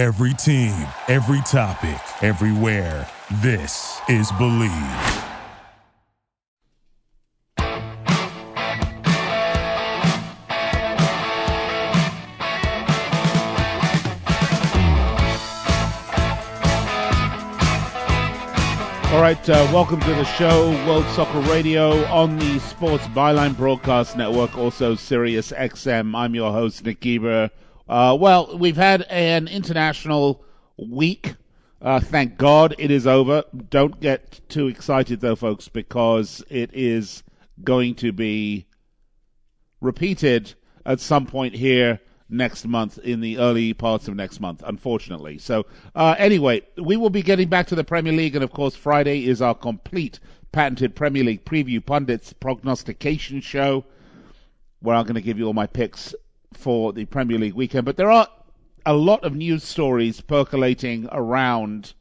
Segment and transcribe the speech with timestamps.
[0.00, 0.72] Every team,
[1.08, 3.06] every topic, everywhere.
[3.42, 5.26] This is Bleav.
[19.12, 24.16] All right, uh, welcome to the show, World Soccer Radio on the Sports Byline Broadcast
[24.16, 26.16] Network, also Sirius XM.
[26.16, 27.50] I'm your host, Nick Geber.
[27.90, 30.44] Uh, well, we've had an international
[30.78, 31.34] week.
[31.82, 33.42] Uh, thank God it is over.
[33.68, 37.24] Don't get too excited, though, folks, because it is
[37.64, 38.68] going to be
[39.80, 40.54] repeated
[40.86, 45.36] at some point here next month, in the early parts of next month, unfortunately.
[45.38, 45.66] So,
[45.96, 49.26] uh, anyway, we will be getting back to the Premier League, and of course, Friday
[49.26, 50.20] is our complete
[50.52, 53.84] patented Premier League preview pundits prognostication show,
[54.78, 56.14] where I'm going to give you all my picks
[56.52, 57.84] for the Premier League weekend.
[57.84, 58.28] But there are
[58.86, 61.94] a lot of news stories percolating around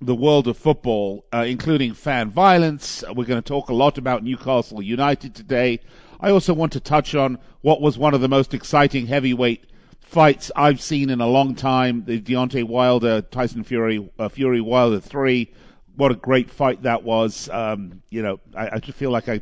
[0.00, 3.04] the world of football, uh, including fan violence.
[3.08, 5.80] We're going to talk a lot about Newcastle United today.
[6.20, 9.66] I also want to touch on what was one of the most exciting heavyweight
[10.00, 12.04] fights I've seen in a long time.
[12.04, 15.52] The Deontay Wilder, Tyson Fury, uh, Fury Wilder 3.
[15.96, 17.48] What a great fight that was.
[17.50, 19.40] Um, you know, I, I just feel like I,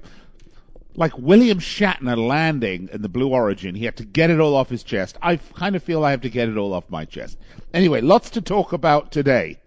[0.94, 3.74] like William Shatner landing in the Blue Origin.
[3.74, 5.16] He had to get it all off his chest.
[5.22, 7.38] I kind of feel I have to get it all off my chest.
[7.72, 9.60] Anyway, lots to talk about today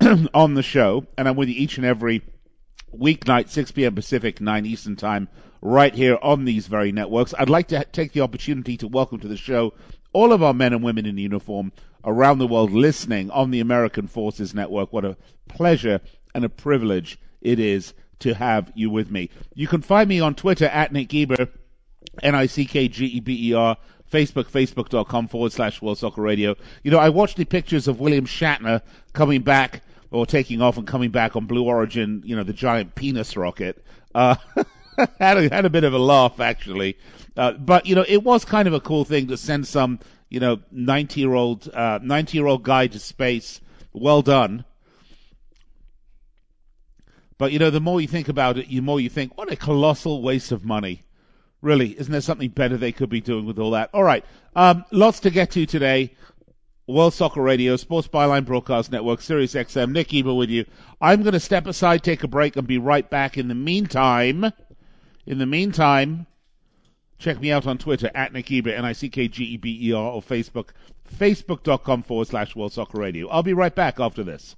[0.34, 2.22] on the show, and I'm with you each and every
[2.96, 3.94] weeknight, 6 p.m.
[3.94, 5.28] Pacific, 9 Eastern Time
[5.60, 7.34] right here on these very networks.
[7.38, 9.74] I'd like to take the opportunity to welcome to the show
[10.12, 11.72] all of our men and women in uniform
[12.04, 14.92] around the world listening on the American Forces Network.
[14.92, 15.16] What a
[15.48, 16.00] pleasure
[16.34, 19.30] and a privilege it is to have you with me.
[19.54, 21.48] You can find me on Twitter at Nick Geber,
[22.22, 23.76] N-I-C-K-G-E-B-E-R,
[24.10, 26.56] Facebook, facebook.com forward slash World Soccer Radio.
[26.82, 30.86] You know, I watched the pictures of William Shatner coming back or taking off and
[30.86, 33.84] coming back on Blue Origin, you know, the giant penis rocket.
[34.14, 34.36] Uh,
[35.18, 36.96] had a, had a bit of a laugh actually,
[37.36, 40.40] uh, but you know it was kind of a cool thing to send some you
[40.40, 43.60] know ninety year old uh, ninety year old guy to space.
[43.92, 44.64] Well done.
[47.38, 49.56] But you know, the more you think about it, the more you think, what a
[49.56, 51.04] colossal waste of money.
[51.60, 53.90] Really, isn't there something better they could be doing with all that?
[53.92, 56.14] All right, um, lots to get to today.
[56.88, 60.64] World Soccer Radio, Sports Byline Broadcast Network, Sirius XM, Nick Geber with you.
[61.02, 63.36] I'm going to step aside, take a break, and be right back.
[63.36, 64.52] In the meantime,
[65.26, 66.26] in the meantime,
[67.18, 70.70] check me out on Twitter at Nick Geber, N-I-C-K-G-E-B-E-R, or Facebook,
[71.14, 73.28] facebook.com forward slash World Soccer Radio.
[73.28, 74.56] I'll be right back after this.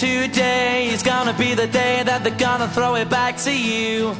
[0.00, 4.16] Today is gonna be the day that they're gonna throw it back to you.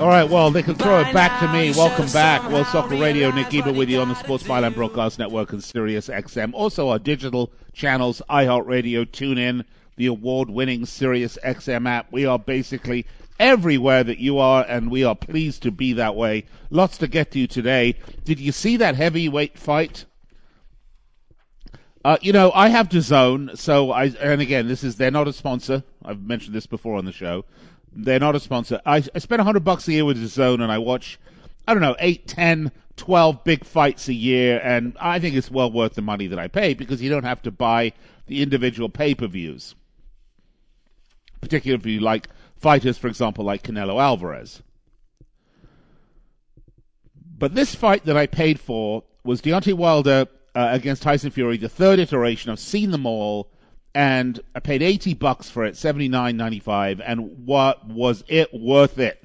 [0.00, 1.70] All right, well, they can throw it back to me.
[1.70, 2.50] Welcome back.
[2.50, 6.08] World Soccer Radio, Nick Geber with you on the Sports Byline Broadcast Network and Sirius
[6.08, 6.52] XM.
[6.52, 9.64] Also, our digital channels, iHeartRadio, TuneIn,
[9.94, 12.10] the award-winning Sirius XM app.
[12.10, 13.06] We are basically
[13.38, 16.44] everywhere that you are, and we are pleased to be that way.
[16.70, 17.94] Lots to get to you today.
[18.24, 20.06] Did you see that heavyweight fight?
[22.02, 25.34] Uh, you know, I have DAZN, so I, and again, this is, they're not a
[25.34, 25.82] sponsor.
[26.02, 27.44] I've mentioned this before on the show.
[27.92, 28.80] They're not a sponsor.
[28.86, 31.18] I, I spend hundred bucks a year with DAZN and I watch,
[31.68, 35.70] I don't know, eight, ten, twelve big fights a year, and I think it's well
[35.70, 37.92] worth the money that I pay because you don't have to buy
[38.26, 39.74] the individual pay-per-views.
[41.42, 44.62] Particularly if you like fighters, for example, like Canelo Alvarez.
[47.36, 51.68] But this fight that I paid for was Deontay Wilder uh, against Tyson Fury, the
[51.68, 52.50] third iteration.
[52.50, 53.50] I've seen them all,
[53.94, 58.52] and I paid eighty bucks for it, seventy nine ninety five, and what was it
[58.52, 59.24] worth it?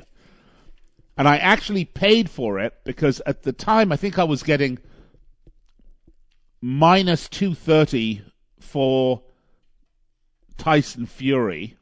[1.17, 4.79] And I actually paid for it because at the time I think I was getting
[6.61, 8.21] minus two thirty
[8.59, 9.23] for
[10.57, 11.77] Tyson Fury.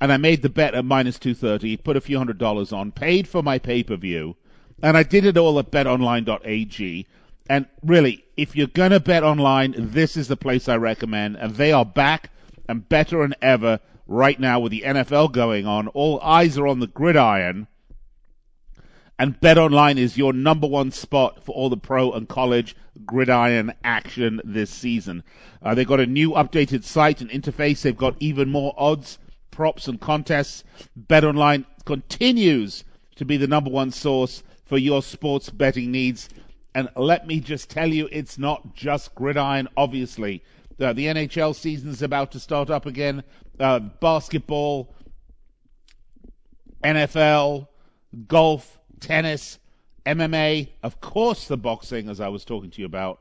[0.00, 3.28] And I made the bet at minus 230, put a few hundred dollars on, paid
[3.28, 4.36] for my pay per view,
[4.82, 7.06] and I did it all at betonline.ag.
[7.50, 11.34] And really, if you're going to bet online, this is the place I recommend.
[11.34, 12.30] And they are back
[12.68, 15.88] and better than ever right now with the NFL going on.
[15.88, 17.66] All eyes are on the gridiron.
[19.18, 24.40] And BetOnline is your number one spot for all the pro and college gridiron action
[24.44, 25.24] this season.
[25.60, 27.82] Uh, they've got a new updated site and interface.
[27.82, 29.18] They've got even more odds
[29.50, 30.62] props and contests.
[30.96, 32.84] BetOnline continues
[33.16, 36.28] to be the number one source for your sports betting needs.
[36.74, 40.42] And let me just tell you, it's not just gridiron, obviously.
[40.80, 43.22] Uh, the NHL season is about to start up again.
[43.58, 44.94] Uh, basketball,
[46.84, 47.68] NFL,
[48.28, 49.58] golf, tennis,
[50.06, 53.20] MMA, of course, the boxing, as I was talking to you about.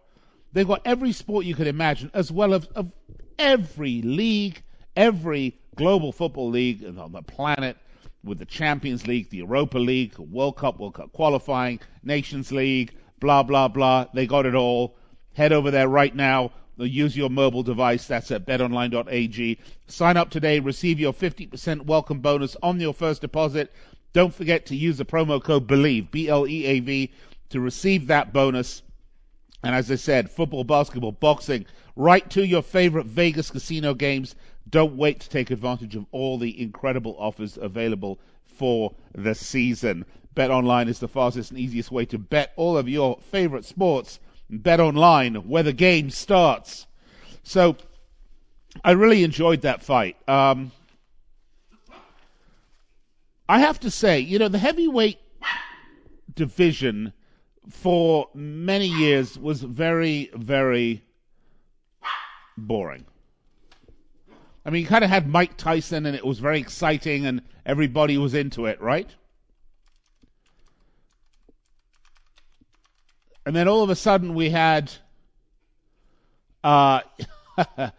[0.53, 2.93] They've got every sport you could imagine, as well as of
[3.37, 4.63] every league,
[4.95, 7.77] every global football league on the planet,
[8.23, 13.43] with the Champions League, the Europa League, World Cup, World Cup qualifying, Nations League, blah,
[13.43, 14.05] blah, blah.
[14.13, 14.95] They got it all.
[15.33, 16.51] Head over there right now.
[16.77, 18.07] Use your mobile device.
[18.07, 19.59] That's at betonline.ag.
[19.87, 20.59] Sign up today.
[20.59, 23.71] Receive your 50% welcome bonus on your first deposit.
[24.13, 27.11] Don't forget to use the promo code BLEAV, B L E A V,
[27.49, 28.81] to receive that bonus.
[29.63, 31.65] And as I said, football, basketball, boxing,
[31.95, 34.35] right to your favorite Vegas casino games.
[34.69, 40.05] Don't wait to take advantage of all the incredible offers available for the season.
[40.33, 44.19] Bet online is the fastest and easiest way to bet all of your favorite sports.
[44.49, 46.87] Bet online, where the game starts.
[47.43, 47.77] So,
[48.83, 50.17] I really enjoyed that fight.
[50.27, 50.71] Um,
[53.47, 55.19] I have to say, you know, the heavyweight
[56.35, 57.13] division
[57.69, 61.03] for many years was very, very
[62.57, 63.05] boring.
[64.65, 68.17] I mean, you kind of had Mike Tyson, and it was very exciting, and everybody
[68.17, 69.09] was into it, right?
[73.49, 74.91] And then all of a sudden, we had,
[76.63, 76.99] uh,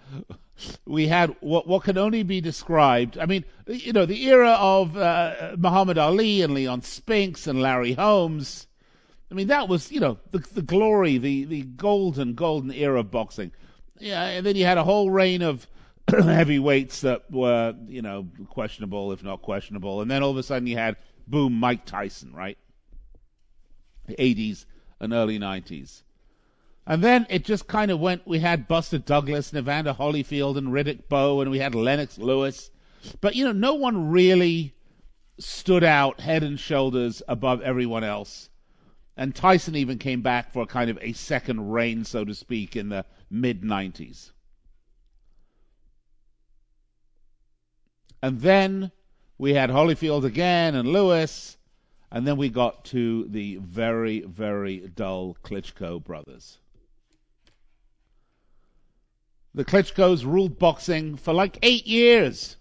[0.86, 3.18] we had what what can only be described.
[3.18, 7.94] I mean, you know, the era of uh, Muhammad Ali and Leon Spinks and Larry
[7.94, 8.68] Holmes.
[9.28, 13.10] I mean, that was you know the the glory, the the golden golden era of
[13.10, 13.50] boxing.
[13.98, 15.66] Yeah, and then you had a whole reign of
[16.08, 20.68] heavyweights that were you know questionable, if not questionable, and then all of a sudden
[20.68, 22.56] you had boom, Mike Tyson, right?
[24.06, 24.64] The 80s
[25.00, 26.02] and early 90s.
[26.86, 28.26] And then it just kind of went.
[28.26, 32.70] We had Buster Douglas and Evander Holyfield and Riddick Bowe, and we had Lennox Lewis.
[33.20, 34.74] But, you know, no one really
[35.38, 38.50] stood out head and shoulders above everyone else.
[39.16, 42.76] And Tyson even came back for a kind of a second reign, so to speak,
[42.76, 44.32] in the mid 90s.
[48.22, 48.92] And then
[49.38, 51.56] we had Holyfield again and Lewis.
[52.12, 56.58] And then we got to the very, very dull Klitschko brothers.
[59.54, 62.56] The Klitschko's ruled boxing for like eight years.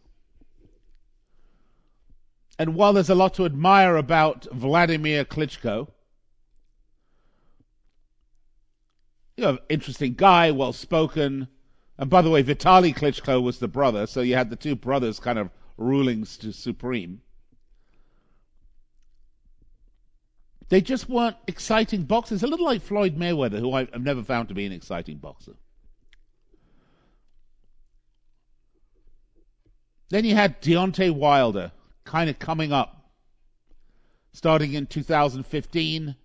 [2.58, 5.88] And while there's a lot to admire about Vladimir Klitschko,
[9.38, 11.48] you know, interesting guy, well spoken.
[11.98, 15.20] And by the way, Vitali Klitschko was the brother, so you had the two brothers
[15.20, 17.22] kind of ruling supreme.
[20.70, 22.44] They just weren't exciting boxers.
[22.44, 25.54] A little like Floyd Mayweather, who I've never found to be an exciting boxer.
[30.10, 31.72] Then you had Deontay Wilder
[32.04, 33.12] kind of coming up,
[34.32, 36.16] starting in 2015,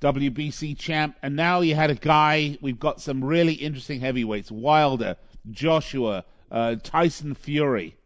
[0.00, 2.58] WBC champ, and now you had a guy.
[2.60, 5.16] We've got some really interesting heavyweights: Wilder,
[5.50, 7.96] Joshua, uh, Tyson Fury.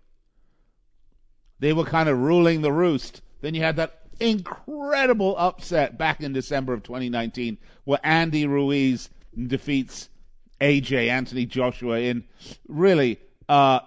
[1.58, 3.22] They were kind of ruling the roost.
[3.40, 9.10] Then you had that incredible upset back in December of 2019 where Andy Ruiz
[9.46, 10.08] defeats
[10.60, 12.24] AJ Anthony Joshua in
[12.66, 13.80] really uh,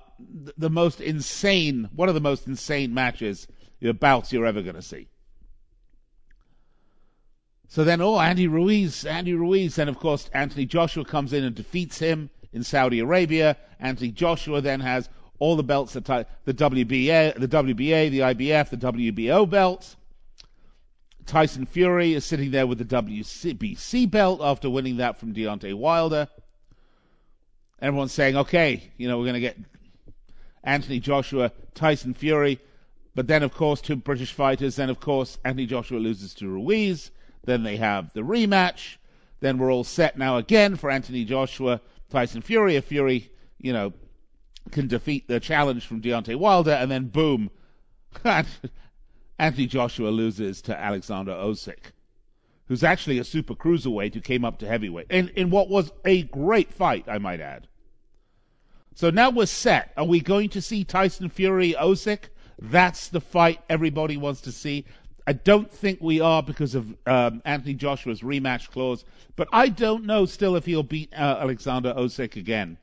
[0.57, 3.47] the most insane, one of the most insane matches,
[3.79, 5.07] you know, bouts you're ever going to see.
[7.67, 9.75] So then, oh, Andy Ruiz, Andy Ruiz.
[9.75, 13.55] Then, of course, Anthony Joshua comes in and defeats him in Saudi Arabia.
[13.79, 15.09] Anthony Joshua then has
[15.39, 19.95] all the belts, the, the WBA, the WBA, the IBF, the WBO belts.
[21.25, 26.27] Tyson Fury is sitting there with the WBC belt after winning that from Deontay Wilder.
[27.81, 29.57] Everyone's saying, okay, you know, we're going to get
[30.63, 32.59] Anthony Joshua, Tyson Fury.
[33.15, 34.75] But then, of course, two British fighters.
[34.75, 37.11] Then, of course, Anthony Joshua loses to Ruiz.
[37.43, 38.97] Then they have the rematch.
[39.39, 42.75] Then we're all set now again for Anthony Joshua, Tyson Fury.
[42.75, 43.93] If Fury, you know,
[44.69, 47.49] can defeat the challenge from Deontay Wilder, and then boom,
[49.41, 51.93] Anthony Joshua loses to Alexander Usyk,
[52.67, 56.21] who's actually a super cruiserweight who came up to heavyweight in in what was a
[56.23, 57.67] great fight, I might add.
[58.93, 59.93] So now we're set.
[59.97, 62.25] Are we going to see Tyson Fury Usyk?
[62.59, 64.85] That's the fight everybody wants to see.
[65.25, 69.05] I don't think we are because of um, Anthony Joshua's rematch clause,
[69.35, 72.77] but I don't know still if he'll beat uh, Alexander Usyk again.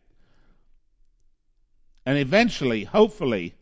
[2.04, 3.54] And eventually, hopefully,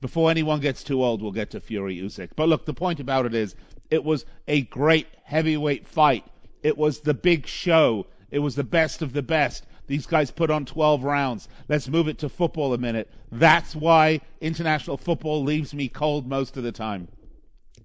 [0.00, 2.30] Before anyone gets too old, we'll get to Fury Usyk.
[2.36, 3.56] But look, the point about it is,
[3.90, 6.24] it was a great heavyweight fight.
[6.62, 8.06] It was the big show.
[8.30, 9.64] It was the best of the best.
[9.86, 11.48] These guys put on 12 rounds.
[11.68, 13.10] Let's move it to football a minute.
[13.32, 17.08] That's why international football leaves me cold most of the time.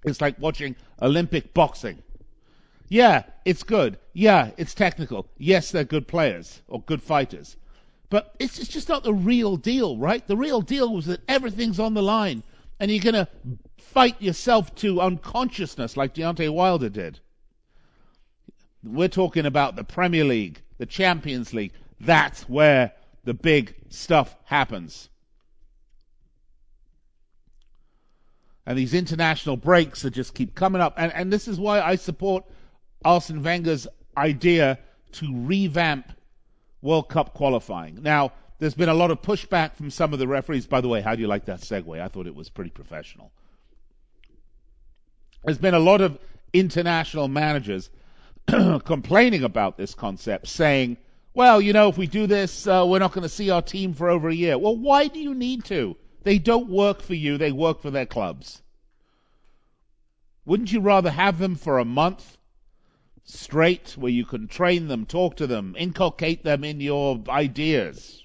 [0.03, 2.03] It's like watching Olympic boxing.
[2.89, 3.97] Yeah, it's good.
[4.11, 5.27] Yeah, it's technical.
[5.37, 7.55] Yes, they're good players or good fighters.
[8.13, 10.27] But it's, it's just not the real deal, right?
[10.27, 12.43] The real deal was that everything's on the line
[12.79, 13.27] and you're going to
[13.79, 17.21] fight yourself to unconsciousness like Deontay Wilder did.
[18.83, 21.71] We're talking about the Premier League, the Champions League.
[21.99, 22.91] That's where
[23.23, 25.09] the big stuff happens.
[28.67, 30.93] And these international breaks that just keep coming up.
[30.97, 32.45] And, and this is why I support
[33.03, 34.77] Arsene Wenger's idea
[35.13, 36.11] to revamp
[36.83, 38.03] World Cup qualifying.
[38.03, 40.67] Now, there's been a lot of pushback from some of the referees.
[40.67, 41.99] By the way, how do you like that segue?
[41.99, 43.31] I thought it was pretty professional.
[45.43, 46.19] There's been a lot of
[46.51, 47.89] international managers
[48.47, 50.97] complaining about this concept, saying,
[51.33, 53.93] well, you know, if we do this, uh, we're not going to see our team
[53.93, 54.57] for over a year.
[54.57, 55.95] Well, why do you need to?
[56.23, 58.61] They don't work for you, they work for their clubs.
[60.45, 62.37] Wouldn't you rather have them for a month
[63.23, 68.23] straight where you can train them, talk to them, inculcate them in your ideas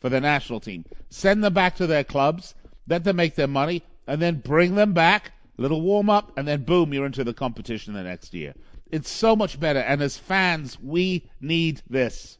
[0.00, 0.84] for the national team?
[1.10, 2.54] Send them back to their clubs,
[2.88, 6.64] let them make their money, and then bring them back, little warm up, and then
[6.64, 8.54] boom, you're into the competition the next year.
[8.90, 9.80] It's so much better.
[9.80, 12.38] And as fans, we need this.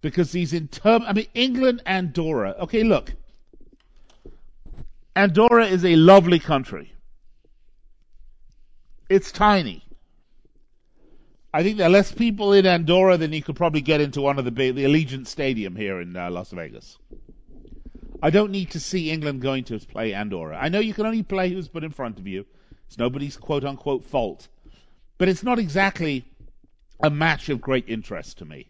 [0.00, 2.54] Because these term, I mean, England, Andorra.
[2.60, 3.14] Okay, look.
[5.14, 6.92] Andorra is a lovely country.
[9.08, 9.85] It's tiny.
[11.56, 14.38] I think there are less people in Andorra than you could probably get into one
[14.38, 16.98] of the the Allegiant Stadium here in uh, Las Vegas.
[18.22, 20.58] I don't need to see England going to play Andorra.
[20.60, 22.44] I know you can only play who's put in front of you.
[22.86, 24.48] It's nobody's quote unquote fault.
[25.16, 26.26] But it's not exactly
[27.02, 28.68] a match of great interest to me.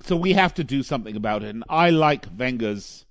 [0.00, 3.04] So we have to do something about it, and I like Wenger's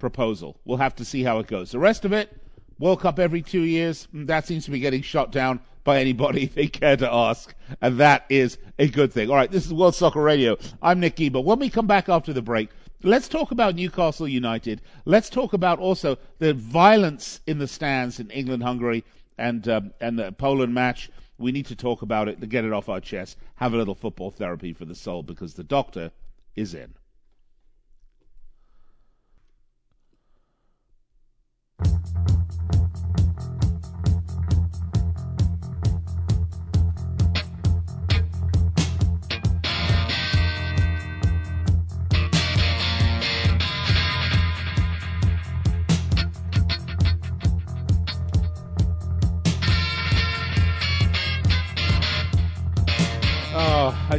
[0.00, 0.58] proposal.
[0.64, 1.70] We'll have to see how it goes.
[1.70, 2.36] The rest of it,
[2.78, 6.46] World Cup every two years, mm, that seems to be getting shot down by anybody
[6.54, 9.30] they care to ask, and that is a good thing.
[9.30, 10.56] All right, this is World Soccer Radio.
[10.82, 11.40] I'm Nick Geber.
[11.40, 12.70] When we come back after the break,
[13.06, 14.80] Let's talk about Newcastle United.
[15.04, 19.04] Let's talk about also the violence in the stands in England, Hungary,
[19.36, 21.10] and um, and the Poland match.
[21.36, 23.36] We need to talk about it to get it off our chest.
[23.56, 26.12] Have a little football therapy for the soul because the doctor
[26.56, 26.94] is in.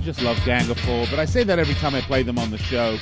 [0.05, 2.51] Just love Gang of Four, but I say that every time I play them on
[2.51, 2.99] the show.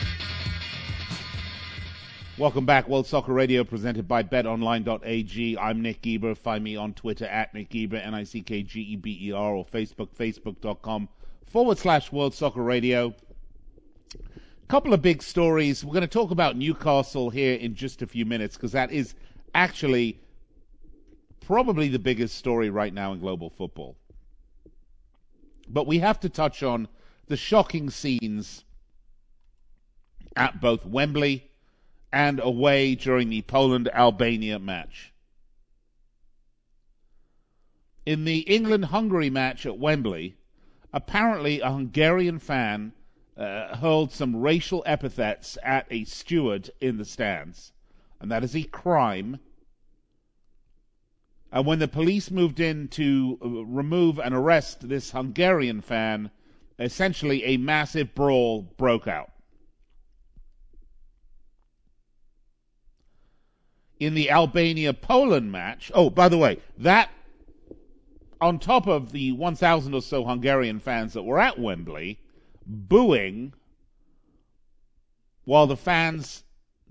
[2.38, 5.58] Welcome back, World Soccer Radio, presented by BetOnline.ag.
[5.58, 6.34] I'm Nick Geber.
[6.34, 11.10] Find me on Twitter at Nick Geber, N-I-C-K-G-E-B-E-R, or Facebook, facebook.com
[11.46, 13.14] forward slash World Soccer Radio.
[14.70, 15.84] Couple of big stories.
[15.84, 19.14] We're going to talk about Newcastle here in just a few minutes because that is
[19.54, 20.22] actually
[21.42, 23.98] probably the biggest story right now in global football.
[25.74, 26.88] But we have to touch on
[27.28, 28.64] the shocking scenes
[30.36, 31.50] at both Wembley
[32.12, 35.12] and away during the Poland Albania match.
[38.06, 40.36] In the England Hungary match at Wembley,
[40.94, 42.94] apparently a Hungarian fan
[43.36, 47.72] uh, hurled some racial epithets at a steward in the stands,
[48.20, 49.40] and that is a crime
[51.54, 56.32] and uh, when the police moved in to uh, remove and arrest this Hungarian fan,
[56.80, 59.30] essentially a massive brawl broke out.
[64.00, 67.12] In the Albania Poland match, oh, by the way, that
[68.42, 72.20] on top of the 1,000 or so Hungarian fans that were at Wembley
[72.66, 73.54] booing
[75.46, 76.46] while the fans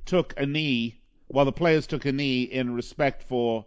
[0.05, 3.67] took a knee, while the players took a knee in respect for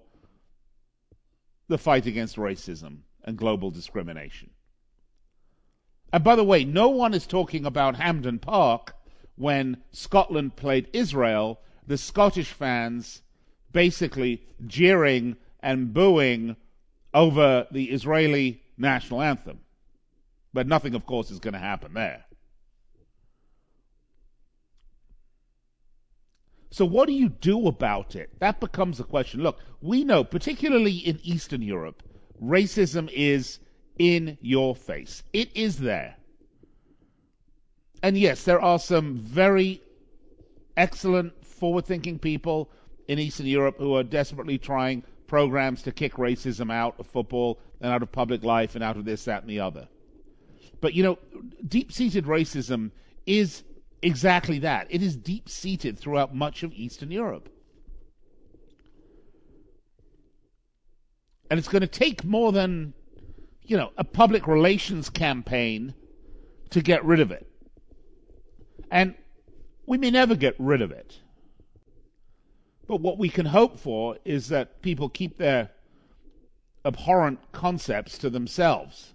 [1.67, 4.50] the fight against racism and global discrimination.
[6.13, 8.95] And by the way, no one is talking about Hampden Park
[9.36, 13.22] when Scotland played Israel, the Scottish fans
[13.72, 16.55] basically jeering and booing
[17.13, 19.60] over the Israeli national anthem.
[20.53, 22.25] But nothing, of course, is going to happen there.
[26.75, 28.29] So, what do you do about it?
[28.39, 29.41] That becomes the question.
[29.41, 32.03] Look, we know, particularly in Eastern Europe,
[32.44, 33.60] racism is
[33.98, 35.24] in your face.
[35.32, 36.17] It is there.
[38.03, 39.82] And yes, there are some very
[40.75, 42.70] excellent, forward thinking people
[43.08, 47.94] in Eastern Europe who are desperately trying programs to kick racism out of football and
[47.94, 49.88] out of public life and out of this, that, and the other.
[50.82, 51.20] But, you know,
[51.65, 52.91] deep seated racism
[53.25, 53.63] is
[54.05, 54.88] exactly that.
[54.89, 57.50] It is deep seated throughout much of Eastern Europe.
[61.50, 62.93] And it's going to take more than,
[63.63, 65.93] you know, a public relations campaign
[66.69, 67.47] to get rid of it.
[68.91, 69.15] And
[69.85, 71.19] we may never get rid of it.
[72.88, 75.71] But what we can hope for is that people keep their
[76.83, 79.13] abhorrent concepts to themselves,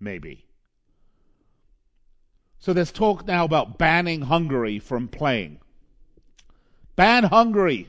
[0.00, 0.46] maybe.
[2.62, 5.58] So there's talk now about banning Hungary from playing.
[6.94, 7.88] Ban Hungary.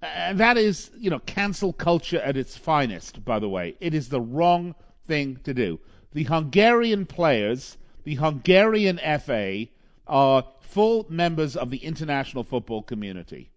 [0.00, 3.76] And that is, you know, cancel culture at its finest, by the way.
[3.80, 4.76] It is the wrong
[5.08, 5.80] thing to do.
[6.12, 9.66] The Hungarian players, the Hungarian FA,
[10.06, 13.50] are full members of the international football community.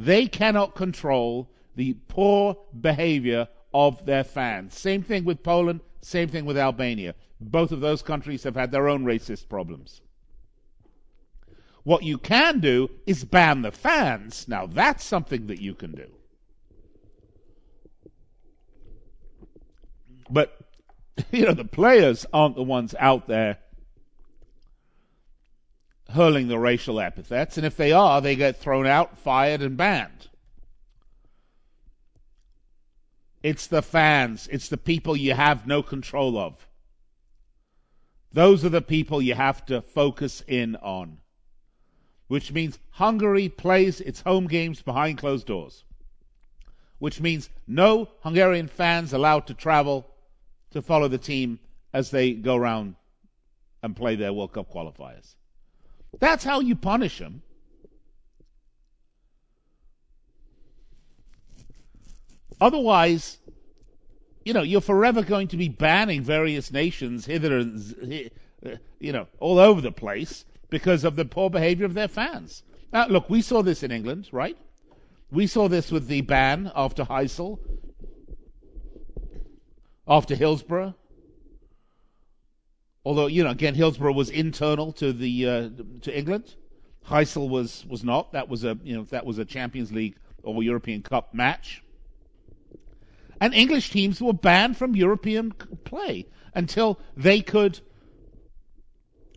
[0.00, 4.78] They cannot control the poor behavior of their fans.
[4.78, 7.14] Same thing with Poland, same thing with Albania.
[7.50, 10.00] Both of those countries have had their own racist problems.
[11.82, 14.48] What you can do is ban the fans.
[14.48, 16.10] Now, that's something that you can do.
[20.30, 20.58] But,
[21.30, 23.58] you know, the players aren't the ones out there
[26.10, 30.28] hurling the racial epithets, and if they are, they get thrown out, fired, and banned.
[33.42, 36.66] It's the fans, it's the people you have no control of.
[38.34, 41.18] Those are the people you have to focus in on.
[42.26, 45.84] Which means Hungary plays its home games behind closed doors.
[46.98, 50.10] Which means no Hungarian fans allowed to travel
[50.72, 51.60] to follow the team
[51.92, 52.96] as they go around
[53.84, 55.36] and play their World Cup qualifiers.
[56.18, 57.42] That's how you punish them.
[62.60, 63.38] Otherwise,
[64.44, 68.30] you know, you're forever going to be banning various nations hither and,
[69.00, 72.62] you know, all over the place because of the poor behavior of their fans.
[72.92, 74.56] Now, look, we saw this in England, right?
[75.30, 77.58] We saw this with the ban after Heysel,
[80.06, 80.94] after Hillsborough.
[83.04, 85.68] Although, you know, again, Hillsborough was internal to the uh,
[86.02, 86.54] to England.
[87.06, 88.32] Heysel was was not.
[88.32, 91.83] That was a you know that was a Champions League or European Cup match
[93.40, 95.52] and English teams were banned from European
[95.84, 97.80] play until they could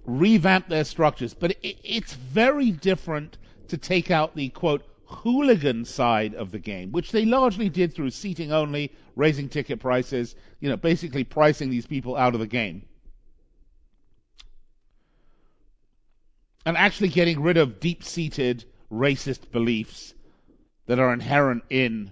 [0.06, 1.34] revamp their structures.
[1.34, 6.92] But it, it's very different to take out the quote hooligan side of the game,
[6.92, 11.86] which they largely did through seating only, raising ticket prices, you know, basically pricing these
[11.86, 12.84] people out of the game.
[16.66, 20.14] And actually getting rid of deep seated racist beliefs
[20.88, 22.12] that are inherent in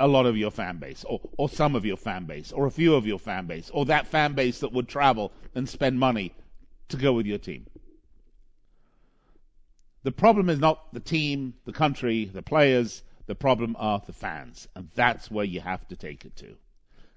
[0.00, 2.70] a lot of your fan base, or, or some of your fan base, or a
[2.70, 6.34] few of your fan base, or that fan base that would travel and spend money
[6.88, 7.66] to go with your team.
[10.02, 13.02] The problem is not the team, the country, the players.
[13.26, 14.66] The problem are the fans.
[14.74, 16.56] And that's where you have to take it to.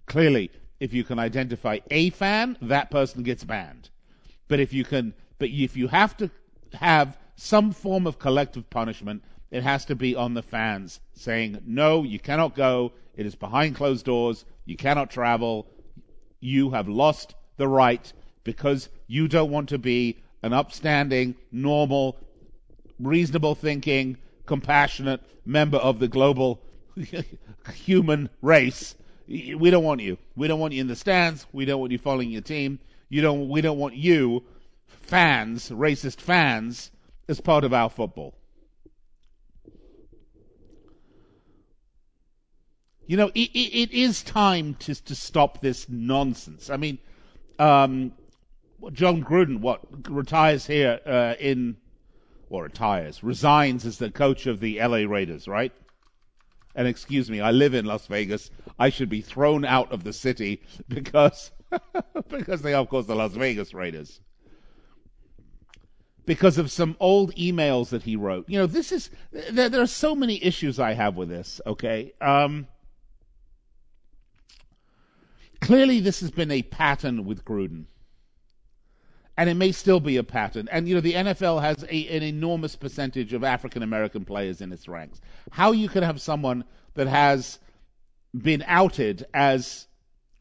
[0.06, 3.90] Clearly, if you can identify a fan, that person gets banned.
[4.48, 6.30] But if you can, but if you have to
[6.74, 12.02] have some form of collective punishment, it has to be on the fans saying, no,
[12.02, 12.92] you cannot go.
[13.16, 14.46] It is behind closed doors.
[14.66, 15.68] You cannot travel.
[16.40, 18.12] You have lost the right
[18.44, 22.18] because you don't want to be an upstanding, normal,
[23.00, 26.60] reasonable thinking, compassionate member of the global
[27.76, 28.96] human race.
[29.28, 30.18] We don't want you.
[30.36, 31.46] We don't want you in the stands.
[31.54, 32.80] We don't want you following your team.
[33.08, 33.48] You don't.
[33.50, 34.44] We don't want you,
[34.88, 36.90] fans, racist fans,
[37.30, 38.34] as part of our football.
[43.06, 46.70] You know, it, it, it is time to to stop this nonsense.
[46.70, 47.00] I mean,
[47.60, 48.14] um,
[48.92, 51.78] Jon Gruden, what retires here uh, in,
[52.50, 55.06] or retires, resigns as the coach of the L.A.
[55.06, 55.72] Raiders, right?
[56.76, 58.50] And excuse me, I live in Las Vegas.
[58.80, 61.52] I should be thrown out of the city because
[62.30, 64.22] because they are, of course, the Las Vegas Raiders.
[66.26, 68.48] Because of some old emails that he wrote.
[68.48, 71.60] You know, this is there, there are so many issues I have with this.
[71.68, 72.14] Okay.
[72.22, 72.68] Um,
[75.64, 77.86] Clearly, this has been a pattern with Gruden.
[79.38, 80.68] and it may still be a pattern.
[80.72, 84.72] And you know, the NFL has a, an enormous percentage of African American players in
[84.72, 85.22] its ranks.
[85.52, 87.60] How you can have someone that has
[88.40, 89.88] been outed as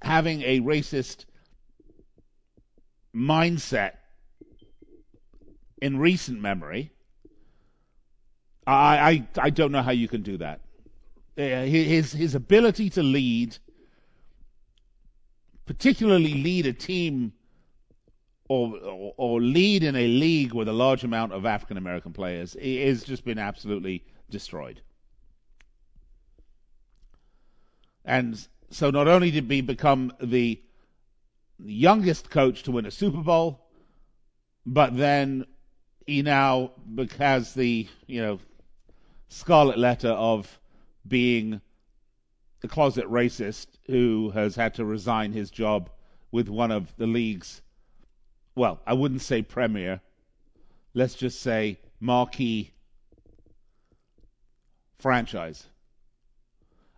[0.03, 1.25] having a racist
[3.15, 3.93] mindset
[5.81, 6.93] in recent memory,
[8.67, 10.61] I I, I don't know how you can do that.
[11.39, 13.57] Uh, his his ability to lead,
[15.67, 17.33] particularly lead a team
[18.49, 22.55] or, or, or lead in a league with a large amount of African American players,
[22.55, 24.81] has just been absolutely destroyed.
[28.05, 30.61] And so not only did he become the
[31.59, 33.61] youngest coach to win a Super Bowl,
[34.67, 35.47] but then
[36.07, 36.73] he now
[37.19, 38.41] has the, you know,
[39.29, 40.61] scarlet letter of
[41.07, 41.61] being
[42.65, 45.91] a closet racist who has had to resign his job
[46.31, 47.63] with one of the league's,
[48.55, 50.01] well, I wouldn't say premier,
[50.95, 52.73] let's just say marquee
[54.99, 55.67] franchise.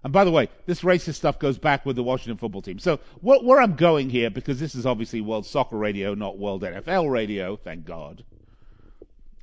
[0.02, 2.78] And by the way, this racist stuff goes back with the Washington football team.
[2.78, 6.62] So wh- where I'm going here, because this is obviously World Soccer Radio, not World
[6.62, 8.22] NFL Radio, thank God.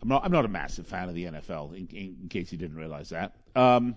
[0.02, 0.26] I'm not.
[0.26, 1.76] I'm not a massive fan of the NFL.
[1.76, 3.36] In, in case you didn't realize that.
[3.56, 3.96] Um,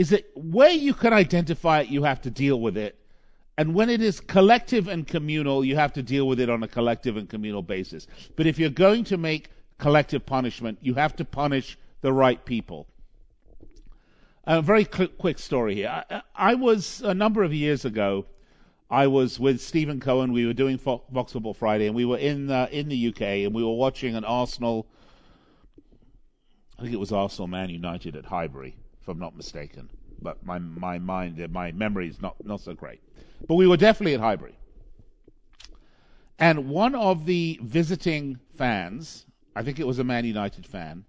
[0.00, 2.98] is that where you can identify it, you have to deal with it,
[3.58, 6.68] and when it is collective and communal, you have to deal with it on a
[6.68, 8.06] collective and communal basis.
[8.34, 12.86] But if you're going to make collective punishment, you have to punish the right people.
[14.44, 16.02] A very quick story here.
[16.10, 18.24] I, I, was a number of years ago.
[18.88, 20.32] I was with Stephen Cohen.
[20.32, 23.54] We were doing Fox Football Friday, and we were in uh, in the UK, and
[23.54, 24.86] we were watching an Arsenal.
[26.78, 29.90] I think it was Arsenal Man United at Highbury, if I'm not mistaken.
[30.22, 33.00] But my my mind, my memory is not not so great.
[33.46, 34.58] But we were definitely at Highbury,
[36.38, 41.04] and one of the visiting fans, I think it was a Man United fan,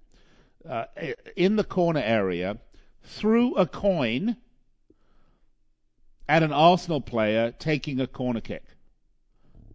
[0.67, 0.86] uh,
[1.36, 2.58] in the corner area
[3.04, 4.38] threw a coin
[6.30, 8.63] at an Arsenal player taking a corner kick.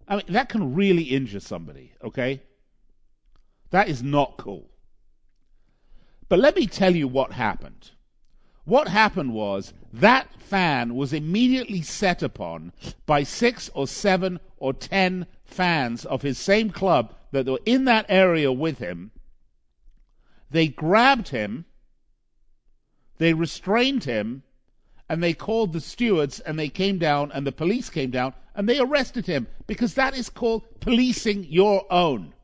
[0.08, 2.40] I mean, that can really injure somebody, okay?
[3.70, 4.70] That is not cool.
[6.28, 7.90] But let me tell you what happened.
[8.66, 12.72] What happened was that fan was immediately set upon
[13.06, 18.06] by six or seven or ten fans of his same club that were in that
[18.10, 19.10] area with him.
[20.50, 21.64] They grabbed him
[23.18, 24.42] they restrained him
[25.08, 28.68] and they called the stewards and they came down and the police came down and
[28.68, 32.34] they arrested him because that is called policing your own.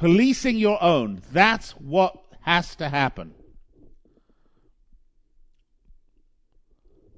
[0.00, 1.22] Policing your own.
[1.30, 3.34] That's what has to happen.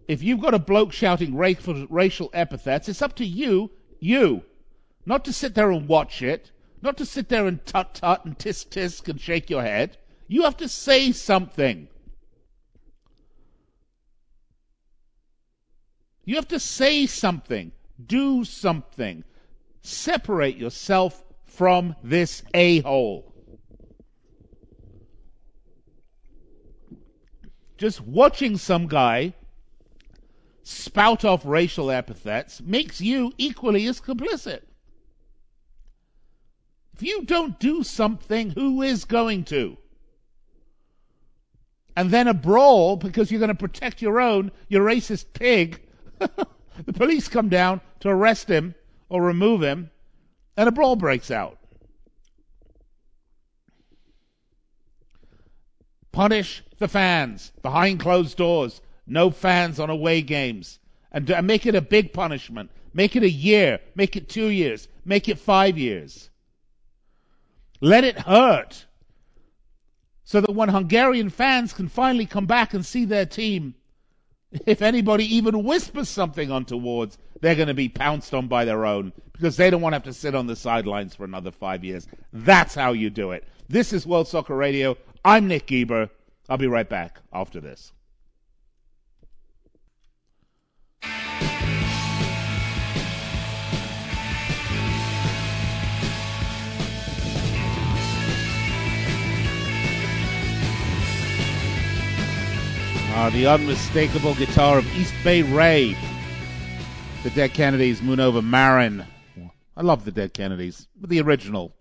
[0.07, 4.43] If you've got a bloke shouting racial epithets, it's up to you, you,
[5.07, 8.37] not to sit there and watch it not to sit there and tut tut and
[8.37, 9.97] tisk tisk and shake your head.
[10.27, 11.89] You have to say something.
[16.25, 17.73] You have to say something.
[18.05, 19.23] Do something.
[19.83, 23.35] Separate yourself from this a hole.
[27.77, 29.35] Just watching some guy
[30.63, 34.63] spout off racial epithets makes you equally as complicit.
[36.95, 39.77] If you don't do something, who is going to?
[41.97, 45.83] And then a brawl because you're going to protect your own, you racist pig.
[46.19, 48.75] the police come down to arrest him
[49.09, 49.91] or remove him,
[50.57, 51.59] and a brawl breaks out.
[56.13, 58.83] Punish the fans behind closed doors.
[59.07, 60.79] No fans on away games.
[61.11, 62.71] And, and make it a big punishment.
[62.95, 63.81] Make it a year.
[63.95, 64.89] Make it two years.
[65.05, 66.31] Make it five years.
[67.81, 68.87] Let it hurt.
[70.25, 73.75] So that when Hungarian fans can finally come back and see their team,
[74.67, 79.13] if anybody even whispers something untowards, they're going to be pounced on by their own
[79.33, 82.07] because they don't want to have to sit on the sidelines for another five years.
[82.33, 83.45] That's how you do it.
[83.69, 84.97] This is World Soccer Radio.
[85.25, 86.11] I'm Nick Geber.
[86.49, 87.93] I'll be right back after this.
[103.15, 105.95] Uh, the unmistakable guitar of East Bay Ray.
[107.23, 109.05] The Dead Kennedys, Moon Over Marin.
[109.77, 110.89] I love the Dead Kennedys.
[110.99, 111.75] but The original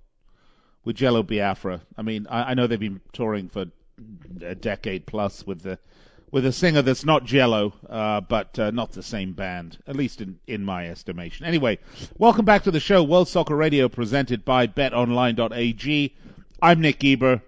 [0.83, 1.81] with Jello Biafra.
[1.97, 3.67] I mean, I, I, know they've been touring for
[4.41, 5.79] a decade plus with the
[6.31, 10.19] with a singer that's not Jello, uh, but uh, not the same band, at least
[10.19, 11.45] in, in my estimation.
[11.45, 11.79] Anyway,
[12.17, 16.15] welcome back to the show, World Soccer Radio, presented by BetOnline.ag.
[16.61, 17.41] I'm Nick Geber.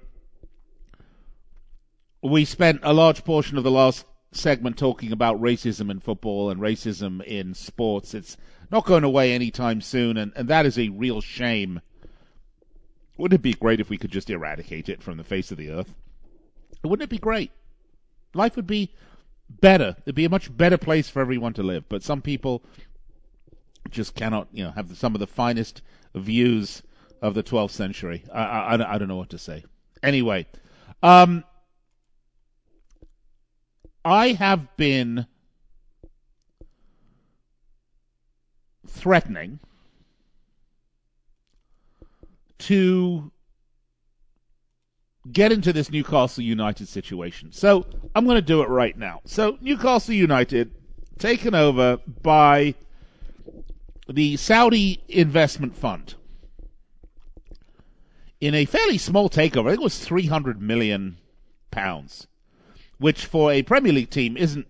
[2.23, 6.61] We spent a large portion of the last segment talking about racism in football and
[6.61, 8.13] racism in sports.
[8.13, 8.37] It's
[8.71, 11.81] not going away anytime soon, and, and that is a real shame.
[13.17, 15.69] Wouldn't it be great if we could just eradicate it from the face of the
[15.69, 15.93] earth?
[16.81, 17.51] Wouldn't it be great?
[18.33, 18.93] Life would be
[19.49, 19.97] better.
[20.05, 21.89] It'd be a much better place for everyone to live.
[21.89, 22.63] But some people
[23.89, 25.81] just cannot, you know, have some of the finest
[26.15, 26.83] views
[27.21, 28.23] of the 12th century.
[28.33, 29.65] I, I, I don't know what to say.
[30.01, 30.47] Anyway,
[31.01, 31.43] um,
[34.05, 35.27] I have been
[38.87, 39.59] threatening
[42.59, 43.31] to
[45.31, 47.51] get into this Newcastle United situation.
[47.51, 47.85] So
[48.15, 49.21] I'm going to do it right now.
[49.25, 50.71] So Newcastle United
[51.17, 52.75] taken over by
[54.09, 56.15] the Saudi investment fund
[58.41, 59.67] in a fairly small takeover.
[59.67, 61.17] I think it was 300 million
[61.71, 62.27] pounds,
[63.03, 64.65] which for a Premier League team isn't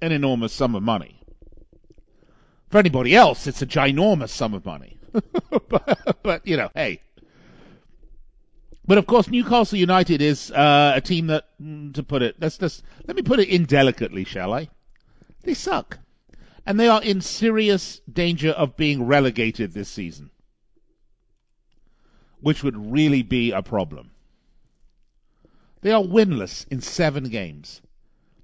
[0.00, 1.20] an enormous sum of money.
[2.70, 4.96] For anybody else, it's a ginormous sum of money.
[5.68, 7.02] but, but, you know, hey,
[8.86, 12.56] but of course, Newcastle United is uh, a team that, mm, to put it, let's
[12.56, 14.70] just let me put it indelicately, shall I?
[15.42, 15.98] They suck,
[16.64, 20.30] and they are in serious danger of being relegated this season,
[22.40, 24.12] which would really be a problem.
[25.84, 27.82] They are winless in seven games.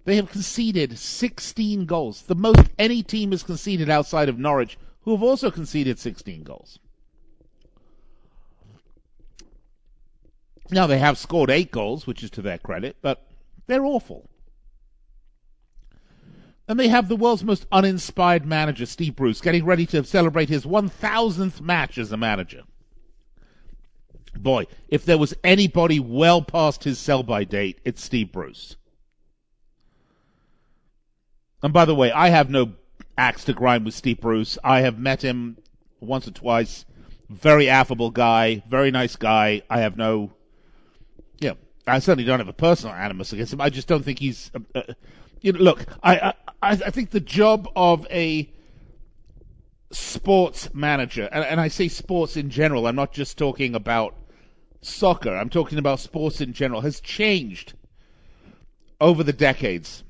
[0.05, 5.12] They have conceded 16 goals, the most any team has conceded outside of Norwich, who
[5.12, 6.79] have also conceded 16 goals.
[10.70, 13.26] Now, they have scored eight goals, which is to their credit, but
[13.66, 14.29] they're awful.
[16.68, 20.66] And they have the world's most uninspired manager, Steve Bruce, getting ready to celebrate his
[20.66, 22.64] 1,000th match as a manager.
[24.36, 28.76] Boy, if there was anybody well past his sell by date, it's Steve Bruce.
[31.62, 32.72] And by the way, I have no
[33.18, 34.56] axe to grind with Steve Bruce.
[34.64, 35.58] I have met him
[36.00, 36.84] once or twice.
[37.28, 39.62] Very affable guy, very nice guy.
[39.68, 40.32] I have no
[41.38, 41.54] Yeah,
[41.86, 43.60] I certainly don't have a personal animus against him.
[43.60, 44.50] I just don't think he's.
[44.54, 44.94] Uh, uh,
[45.40, 48.50] you know, look, I, I I think the job of a
[49.92, 52.86] sports manager, and, and I say sports in general.
[52.86, 54.14] I'm not just talking about
[54.80, 55.34] soccer.
[55.34, 56.80] I'm talking about sports in general.
[56.82, 57.74] Has changed
[59.00, 60.04] over the decades.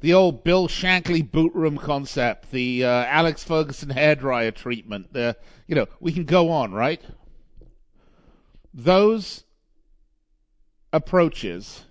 [0.00, 5.12] The old Bill Shankly boot room concept, the uh, Alex Ferguson hairdryer treatment.
[5.12, 7.02] The you know we can go on, right?
[8.78, 9.44] those
[10.92, 11.84] approaches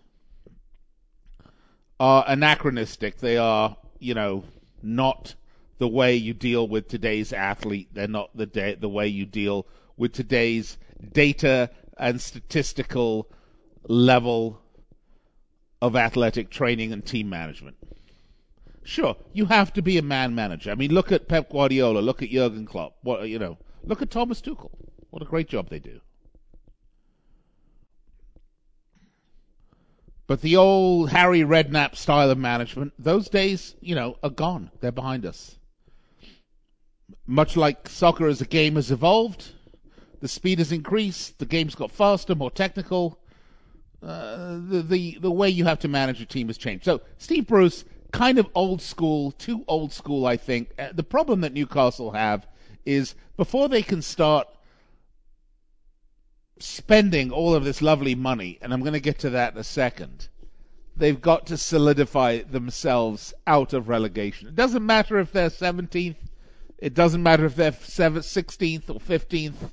[2.00, 3.17] are anachronistic.
[3.17, 4.46] They are, you know,
[4.82, 5.36] not
[5.80, 7.89] the way you deal with today's athlete.
[7.93, 9.67] They're not the day, the way you deal
[9.98, 10.78] with today's
[11.12, 13.30] data and statistical
[13.88, 14.62] level
[15.82, 17.78] of athletic training and team management.
[18.84, 20.72] Sure, you have to be a man manager.
[20.72, 22.96] I mean, look at Pep Guardiola, look at Jurgen Klopp.
[23.02, 24.72] What you know, look at Thomas Tuchel.
[25.10, 26.00] What a great job they do.
[30.26, 34.72] But the old Harry Redknapp style of management, those days, you know, are gone.
[34.82, 35.58] They're behind us.
[37.26, 39.54] Much like soccer as a game has evolved,
[40.20, 43.20] the speed has increased, the game's got faster, more technical.
[44.02, 46.86] Uh, the, the the way you have to manage a team has changed.
[46.86, 50.72] So Steve Bruce, kind of old school, too old school, I think.
[50.78, 52.48] Uh, the problem that Newcastle have
[52.86, 54.48] is before they can start
[56.60, 59.64] spending all of this lovely money, and I'm going to get to that in a
[59.64, 60.30] second,
[60.96, 64.48] they've got to solidify themselves out of relegation.
[64.48, 66.16] It doesn't matter if they're 17th,
[66.78, 69.72] it doesn't matter if they're 16th or 15th.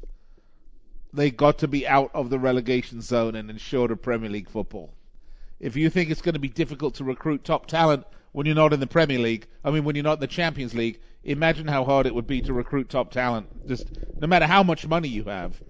[1.14, 4.94] They got to be out of the relegation zone and ensure the Premier League football.
[5.60, 8.72] If you think it's going to be difficult to recruit top talent when you're not
[8.72, 11.84] in the Premier League, I mean, when you're not in the Champions League, imagine how
[11.84, 13.68] hard it would be to recruit top talent.
[13.68, 15.62] Just no matter how much money you have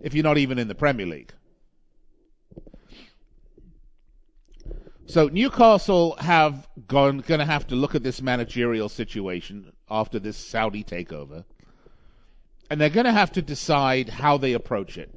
[0.00, 1.32] if you're not even in the Premier League.
[5.06, 10.36] So Newcastle have gone going to have to look at this managerial situation after this
[10.36, 11.44] Saudi takeover,
[12.70, 15.14] and they're going to have to decide how they approach it.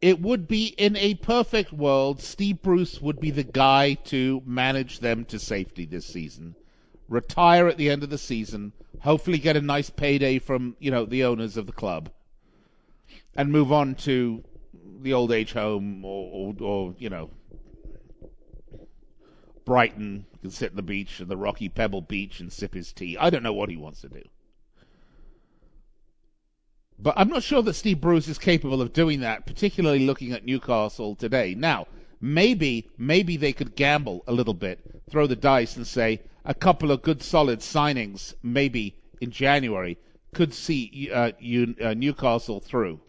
[0.00, 5.00] It would be in a perfect world, Steve Bruce would be the guy to manage
[5.00, 6.54] them to safety this season,
[7.08, 11.04] retire at the end of the season, hopefully get a nice payday from you know
[11.04, 12.10] the owners of the club,
[13.34, 14.44] and move on to
[15.00, 17.30] the old age home or, or, or you know,
[19.64, 23.16] Brighton, can sit on the beach the rocky pebble beach and sip his tea.
[23.16, 24.22] I don't know what he wants to do.
[26.98, 30.46] But I'm not sure that Steve Bruce is capable of doing that, particularly looking at
[30.46, 31.54] Newcastle today.
[31.54, 31.86] Now,
[32.20, 34.80] maybe, maybe they could gamble a little bit,
[35.10, 39.98] throw the dice and say a couple of good solid signings, maybe in January,
[40.32, 43.00] could see uh, you, uh, Newcastle through.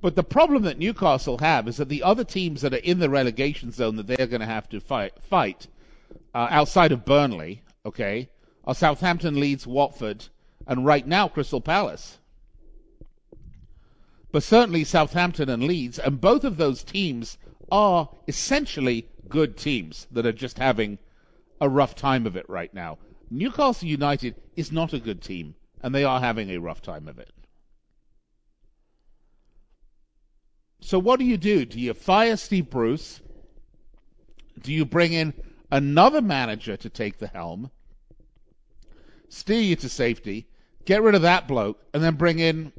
[0.00, 3.10] But the problem that Newcastle have is that the other teams that are in the
[3.10, 5.66] relegation zone that they're going to have to fight, fight
[6.34, 8.28] uh, outside of Burnley, okay,
[8.64, 10.28] are Southampton, Leeds, Watford,
[10.66, 12.18] and right now Crystal Palace.
[14.36, 17.38] But certainly Southampton and Leeds, and both of those teams
[17.72, 20.98] are essentially good teams that are just having
[21.58, 22.98] a rough time of it right now.
[23.30, 27.18] Newcastle United is not a good team, and they are having a rough time of
[27.18, 27.32] it.
[30.82, 31.64] So what do you do?
[31.64, 33.22] Do you fire Steve Bruce?
[34.60, 35.32] Do you bring in
[35.70, 37.70] another manager to take the helm,
[39.30, 40.46] steer you to safety,
[40.84, 42.74] get rid of that bloke, and then bring in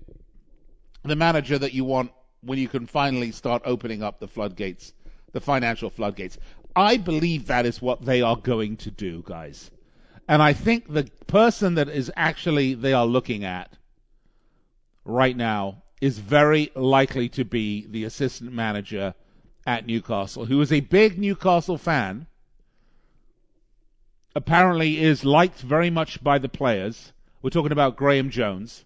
[1.07, 4.93] the manager that you want when you can finally start opening up the floodgates,
[5.31, 6.37] the financial floodgates?
[6.75, 9.71] I believe that is what they are going to do, guys.
[10.27, 13.77] And I think the person that is actually they are looking at
[15.05, 19.15] right now is very likely to be the assistant manager
[19.65, 22.27] at Newcastle, who is a big Newcastle fan,
[24.35, 27.11] apparently is liked very much by the players.
[27.41, 28.85] We're talking about Graeme Jones.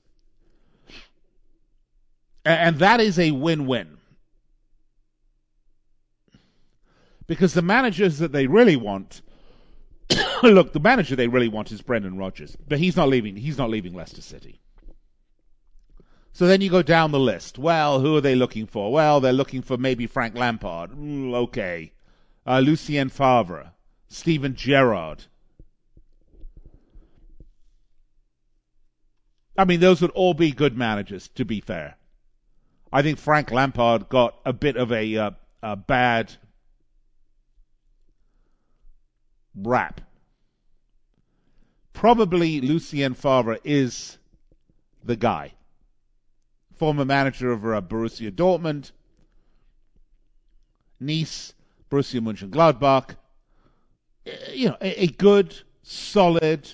[2.44, 3.98] And that is a win win.
[7.28, 9.22] Because the managers that they really want
[10.44, 13.36] look, the manager they really want is Brendan Rodgers, but he's not leaving.
[13.36, 14.60] He's not leaving Leicester City.
[16.34, 17.58] So then you go down the list.
[17.58, 18.92] Well, who are they looking for?
[18.92, 20.92] Well, they're looking for maybe Frank Lampard.
[20.92, 21.92] Mm, okay.
[22.46, 23.74] Uh, Lucien Favre.
[24.08, 25.26] Steven Gerrard.
[29.58, 31.98] I mean, those would all be good managers, to be fair.
[32.94, 35.32] I think Frank Lampard got a bit of a, uh,
[35.64, 36.34] a bad
[39.56, 40.02] rap.
[41.94, 44.18] Probably Lucien Favre is
[45.04, 45.54] the guy
[46.82, 48.92] former manager of uh, Borussia Dortmund,
[51.00, 51.54] Nice,
[51.92, 53.18] Borussia Mönchengladbach.
[54.26, 56.72] Uh, you know, a, a, good, solid,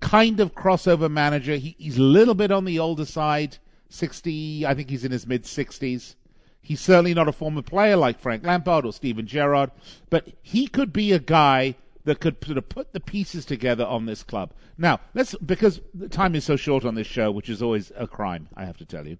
[0.00, 1.54] kind of crossover manager.
[1.54, 3.58] He, he's a little bit on the older side,
[3.94, 6.16] 60, I think he's in his mid 60s.
[6.60, 9.70] He's certainly not a former player like Frank Lampard or Steven Gerrard,
[10.08, 14.06] but he could be a guy that could sort of put the pieces together on
[14.06, 14.52] this club.
[14.76, 18.06] Now, let's because the time is so short on this show, which is always a
[18.06, 19.18] crime, I have to tell you.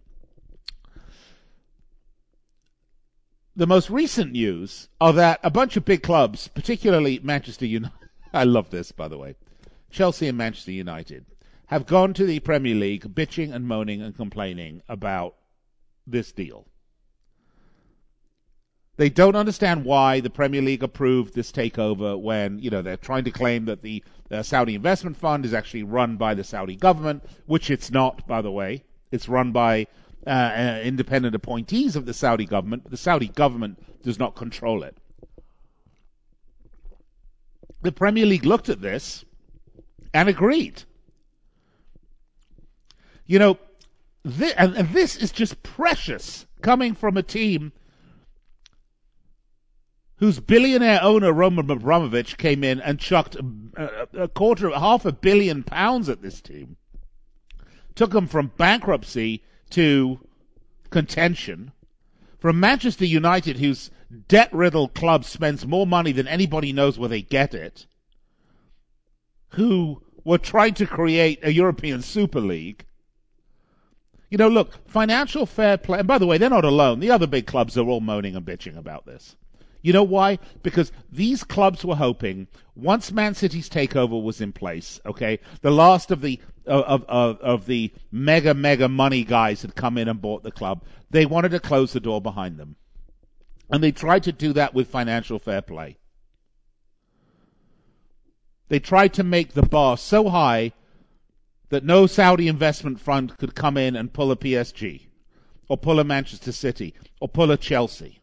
[3.56, 7.94] The most recent news are that a bunch of big clubs, particularly Manchester United,
[8.32, 9.36] I love this by the way,
[9.90, 11.26] Chelsea and Manchester United,
[11.66, 15.34] have gone to the Premier League bitching and moaning and complaining about
[16.06, 16.66] this deal.
[18.96, 23.24] They don't understand why the Premier League approved this takeover when, you know, they're trying
[23.24, 27.24] to claim that the uh, Saudi Investment Fund is actually run by the Saudi government,
[27.46, 28.84] which it's not, by the way.
[29.10, 29.88] It's run by
[30.26, 34.84] uh, uh, independent appointees of the Saudi government, but the Saudi government does not control
[34.84, 34.96] it.
[37.82, 39.24] The Premier League looked at this
[40.12, 40.84] and agreed.
[43.26, 43.58] You know,
[44.24, 47.72] this, and, and this is just precious coming from a team–
[50.16, 53.36] whose billionaire owner Roman Abramovich came in and chucked
[53.76, 56.76] a, a quarter, half a billion pounds at this team,
[57.94, 60.20] took them from bankruptcy to
[60.90, 61.72] contention,
[62.38, 63.90] from Manchester United, whose
[64.28, 67.86] debt-riddled club spends more money than anybody knows where they get it,
[69.50, 72.86] who were trying to create a European Super League.
[74.34, 76.98] You know, look, financial fair play, and by the way, they're not alone.
[76.98, 79.36] The other big clubs are all moaning and bitching about this.
[79.80, 80.40] You know why?
[80.60, 86.10] Because these clubs were hoping once Man City's takeover was in place, okay, the last
[86.10, 90.42] of the of, of, of the mega mega money guys had come in and bought
[90.42, 90.82] the club.
[91.10, 92.74] They wanted to close the door behind them,
[93.70, 95.96] and they tried to do that with financial fair play.
[98.66, 100.72] They tried to make the bar so high
[101.70, 105.06] that no Saudi investment fund could come in and pull a PSG,
[105.68, 108.20] or pull a Manchester City, or pull a Chelsea.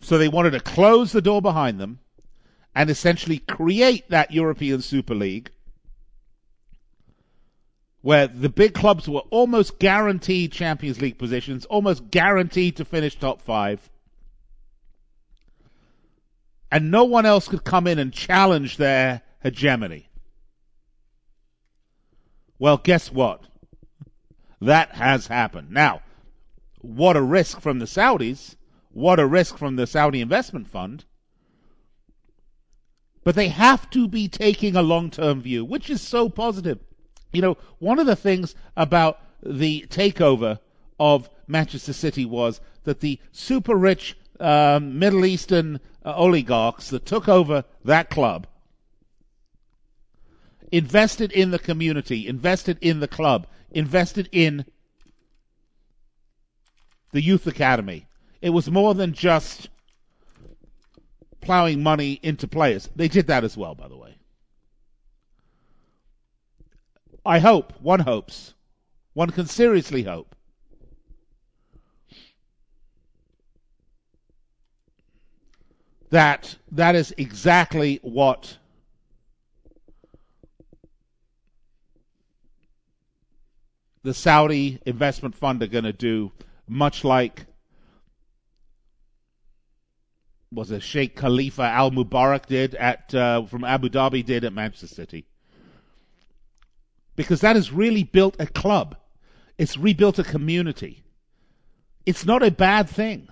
[0.00, 1.98] So they wanted to close the door behind them
[2.74, 5.50] and essentially create that European Super League
[8.00, 13.42] where the big clubs were almost guaranteed Champions League positions, almost guaranteed to finish top
[13.42, 13.90] five.
[16.70, 20.08] And no one else could come in and challenge their hegemony.
[22.58, 23.44] Well, guess what?
[24.60, 25.70] That has happened.
[25.70, 26.02] Now,
[26.80, 28.56] what a risk from the Saudis.
[28.90, 31.04] What a risk from the Saudi investment fund.
[33.22, 36.80] But they have to be taking a long term view, which is so positive.
[37.32, 40.58] You know, one of the things about the takeover
[40.98, 47.28] of Manchester City was that the super rich um, Middle Eastern uh, oligarchs that took
[47.28, 48.46] over that club
[50.70, 54.64] invested in the community, invested in the club, invested in
[57.12, 58.06] the youth academy.
[58.40, 59.68] It was more than just
[61.40, 62.88] plowing money into players.
[62.94, 64.18] They did that as well, by the way.
[67.24, 68.54] I hope, one hopes,
[69.12, 70.34] one can seriously hope
[76.10, 78.58] that that is exactly what
[84.02, 86.32] the Saudi investment fund are going to do,
[86.66, 87.46] much like
[90.50, 94.86] was it Sheikh Khalifa Al Mubarak did at uh, from Abu Dhabi did at Manchester
[94.86, 95.26] City,
[97.16, 98.96] because that has really built a club,
[99.58, 101.02] it's rebuilt a community.
[102.06, 103.28] It's not a bad thing.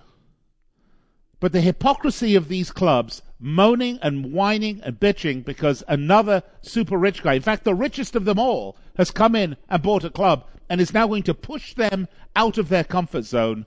[1.39, 7.21] But the hypocrisy of these clubs moaning and whining and bitching because another super rich
[7.21, 10.45] guy, in fact, the richest of them all, has come in and bought a club
[10.69, 13.65] and is now going to push them out of their comfort zone,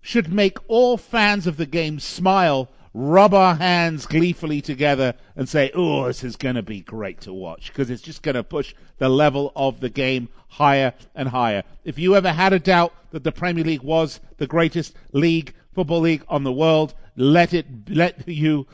[0.00, 5.70] should make all fans of the game smile, rub our hands gleefully together, and say,
[5.74, 8.74] oh, this is going to be great to watch because it's just going to push
[8.98, 11.62] the level of the game higher and higher.
[11.84, 16.00] If you ever had a doubt that the Premier League was the greatest league, football
[16.00, 18.66] league on the world, let it, let you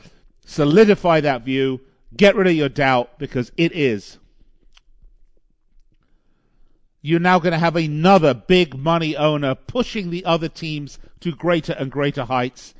[0.45, 1.81] solidify that view.
[2.15, 4.19] Get rid of your doubt because it is
[7.03, 11.73] you're now going to have another big money owner pushing the other teams to greater
[11.73, 12.73] and greater heights.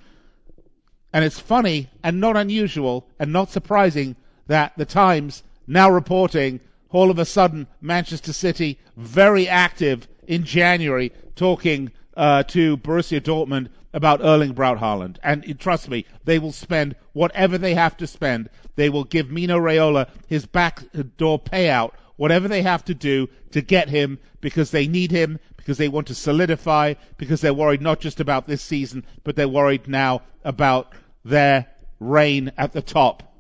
[1.12, 4.16] And it's funny and not unusual and not surprising
[4.48, 11.12] that the Times now reporting all of a sudden Manchester City very active in January
[11.36, 15.18] talking uh, to Borussia Dortmund about Erling Braut Haaland.
[15.22, 18.50] And trust me, they will spend whatever they have to spend.
[18.76, 23.90] They will give Mino Raiola his backdoor payout whatever they have to do to get
[23.90, 28.20] him because they need him, because they want to solidify, because they're worried not just
[28.20, 30.94] about this season, but they're worried now about
[31.24, 31.68] their
[32.00, 33.34] reign at the top.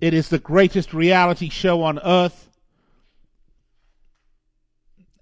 [0.00, 2.50] It is the greatest reality show on earth.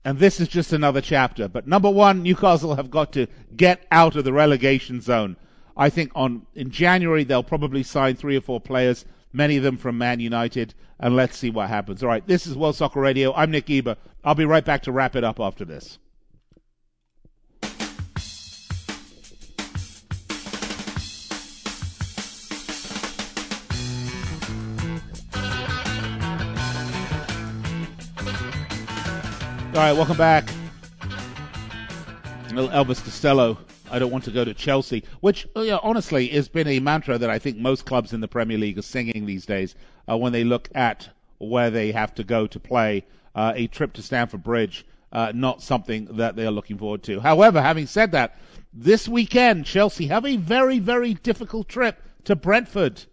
[0.05, 1.49] And this is just another chapter.
[1.49, 3.27] But number one, Newcastle have got to
[3.57, 5.37] get out of the relegation zone.
[5.77, 9.05] I think on in January they'll probably sign three or four players
[9.35, 12.03] many of them from Man United, and let's see what happens.
[12.03, 13.35] All right, this is World Soccer Radio.
[13.35, 13.97] I'm Nick Geber.
[14.23, 15.99] I'll be right back to wrap it up after this.
[29.75, 30.49] All right, welcome back.
[32.53, 33.59] little Elvis Costello
[33.91, 37.19] I don't want to go to Chelsea, which you know, honestly has been a mantra
[37.19, 39.75] that I think most clubs in the Premier League are singing these days
[40.09, 43.05] uh, when they look at where they have to go to play.
[43.35, 47.19] Uh, a trip to Stamford Bridge, uh, not something that they are looking forward to.
[47.19, 48.39] However, having said that,
[48.73, 53.05] this weekend Chelsea have a very, very difficult trip to Brentford.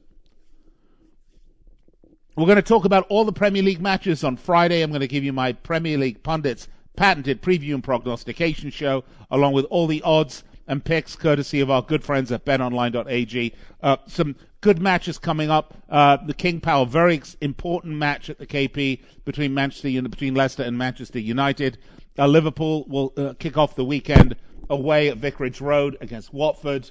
[2.37, 4.81] We're going to talk about all the Premier League matches on Friday.
[4.81, 9.53] I'm going to give you my Premier League pundits patented preview and prognostication show, along
[9.53, 13.53] with all the odds and picks courtesy of our good friends at betonline.ag.
[13.83, 15.73] Uh, some good matches coming up.
[15.89, 20.63] Uh, the King Power, very ex- important match at the KP between Manchester between Leicester
[20.63, 21.77] and Manchester United.
[22.17, 24.37] Uh, Liverpool will uh, kick off the weekend
[24.69, 26.89] away at Vicarage Road against Watford.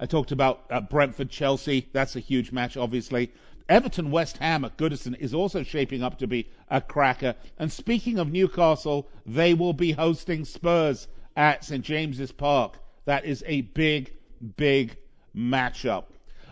[0.00, 1.90] I talked about uh, Brentford Chelsea.
[1.92, 3.34] That's a huge match, obviously.
[3.68, 7.34] Everton West Ham at Goodison is also shaping up to be a cracker.
[7.58, 11.06] And speaking of Newcastle, they will be hosting Spurs
[11.36, 11.84] at St.
[11.84, 12.78] James's Park.
[13.04, 14.12] That is a big,
[14.56, 14.96] big
[15.36, 16.04] matchup.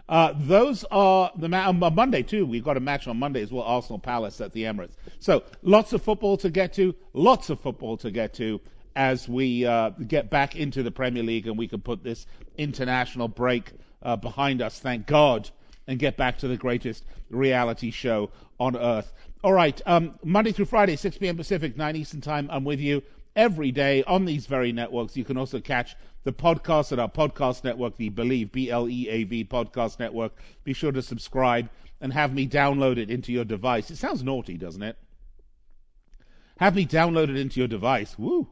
[0.09, 2.45] Uh, those are the ma- on Monday too.
[2.45, 3.64] We've got a match on Monday as well.
[3.64, 4.93] Arsenal Palace at the Emirates.
[5.18, 6.95] So lots of football to get to.
[7.14, 8.61] Lots of football to get to
[8.97, 12.26] as we uh, get back into the Premier League and we can put this
[12.59, 13.72] international break
[14.03, 14.78] uh, behind us.
[14.78, 15.51] Thank God
[15.87, 18.30] and get back to the greatest reality show
[18.61, 19.12] on earth.
[19.43, 19.80] All right.
[19.87, 21.37] Um, Monday through Friday, 6 p.m.
[21.37, 22.49] Pacific, 9 Eastern Time.
[22.51, 23.03] I'm with you
[23.37, 25.16] every day on these very networks.
[25.16, 29.09] You can also catch the podcast at our podcast network, the Bleav, B L E
[29.09, 30.37] A V podcast network.
[30.64, 31.68] Be sure to subscribe
[32.01, 33.91] and have me download it into your device.
[33.91, 34.97] It sounds naughty, doesn't it?
[36.59, 38.18] Have me download it into your device.
[38.18, 38.49] Woo.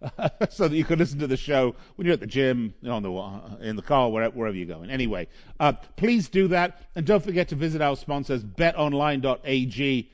[0.50, 3.58] so that you can listen to the show when you're at the gym, on the
[3.66, 4.90] in the car, wherever, wherever you're going.
[4.90, 5.26] Anyway,
[5.58, 10.10] uh, please do that, and don't forget to visit our sponsors, BetOnline.ag.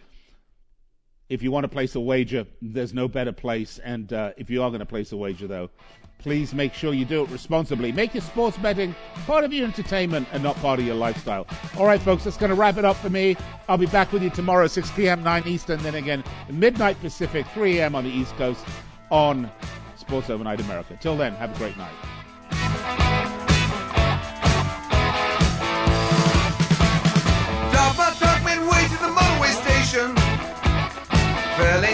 [1.31, 3.79] If you want to place a wager, there's no better place.
[3.79, 5.71] And uh, if you are going to place a wager, though,
[6.19, 7.93] please make sure you do it responsibly.
[7.93, 8.95] Make your sports betting
[9.27, 11.47] part of your entertainment and not part of your lifestyle.
[11.79, 13.37] All right, folks, that's going to wrap it up for me.
[13.69, 17.79] I'll be back with you tomorrow, 6 p.m., 9 Eastern, then again, midnight Pacific, 3
[17.79, 17.95] a.m.
[17.95, 18.63] on the East Coast
[19.11, 19.51] on
[19.97, 20.99] Sports Overnight America.
[21.01, 21.95] Till then, have a great night.
[27.73, 30.24] Drop my truck midway to the motorway station.
[31.57, 31.94] Fairlane